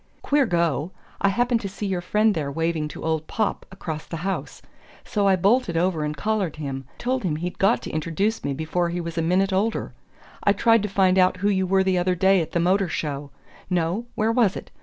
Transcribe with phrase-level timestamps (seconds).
[0.23, 0.89] "Queer go
[1.21, 4.59] I happened to see your friend there waving to old Popp across the house.
[5.05, 8.89] So I bolted over and collared him: told him he'd got to introduce me before
[8.89, 9.93] he was a minute older.
[10.43, 13.29] I tried to find out who you were the other day at the Motor Show
[13.69, 14.71] no, where was it?